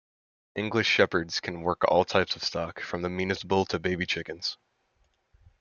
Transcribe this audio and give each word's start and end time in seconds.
English 0.55 0.87
Shepherds 0.87 1.39
can 1.39 1.61
work 1.61 1.83
all 1.87 2.03
types 2.05 2.35
of 2.35 2.43
stock-from 2.43 3.03
the 3.03 3.09
meanest 3.11 3.47
bull 3.47 3.65
to 3.65 3.77
baby 3.77 4.07
chickens. 4.07 4.57